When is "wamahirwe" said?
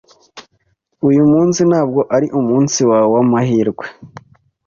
3.15-3.85